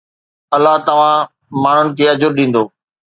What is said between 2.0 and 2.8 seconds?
اجر ڏيندو